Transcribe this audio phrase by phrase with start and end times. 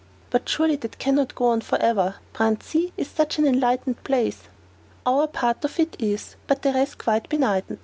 [0.31, 2.15] "But surely that can not go on forever.
[2.33, 4.45] Bruntsea is such an enlightened place."
[5.05, 7.77] "Our part of it is, but the rest quite benighted.